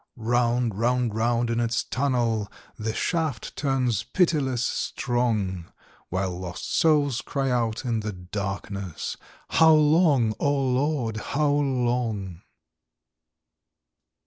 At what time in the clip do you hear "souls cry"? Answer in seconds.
6.75-7.51